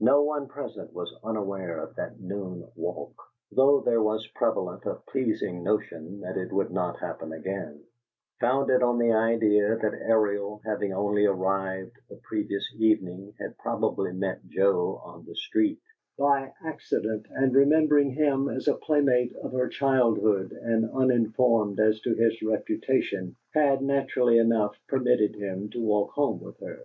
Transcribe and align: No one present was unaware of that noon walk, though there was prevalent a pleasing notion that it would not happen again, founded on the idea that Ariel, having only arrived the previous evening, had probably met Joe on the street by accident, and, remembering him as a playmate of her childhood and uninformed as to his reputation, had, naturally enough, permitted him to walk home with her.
No 0.00 0.22
one 0.22 0.48
present 0.48 0.94
was 0.94 1.14
unaware 1.22 1.76
of 1.84 1.96
that 1.96 2.18
noon 2.18 2.66
walk, 2.76 3.14
though 3.52 3.80
there 3.82 4.00
was 4.02 4.26
prevalent 4.28 4.86
a 4.86 4.94
pleasing 4.94 5.62
notion 5.62 6.20
that 6.20 6.38
it 6.38 6.50
would 6.50 6.70
not 6.70 6.98
happen 6.98 7.30
again, 7.30 7.84
founded 8.40 8.82
on 8.82 8.96
the 8.98 9.12
idea 9.12 9.76
that 9.76 9.92
Ariel, 10.00 10.62
having 10.64 10.94
only 10.94 11.26
arrived 11.26 11.94
the 12.08 12.16
previous 12.26 12.72
evening, 12.78 13.34
had 13.38 13.58
probably 13.58 14.14
met 14.14 14.46
Joe 14.48 14.98
on 15.04 15.26
the 15.26 15.36
street 15.36 15.82
by 16.18 16.54
accident, 16.64 17.26
and, 17.28 17.54
remembering 17.54 18.12
him 18.12 18.48
as 18.48 18.68
a 18.68 18.76
playmate 18.76 19.34
of 19.42 19.52
her 19.52 19.68
childhood 19.68 20.52
and 20.52 20.88
uninformed 20.88 21.78
as 21.80 22.00
to 22.00 22.14
his 22.14 22.40
reputation, 22.40 23.36
had, 23.52 23.82
naturally 23.82 24.38
enough, 24.38 24.74
permitted 24.88 25.34
him 25.34 25.68
to 25.68 25.82
walk 25.84 26.12
home 26.12 26.40
with 26.40 26.58
her. 26.60 26.82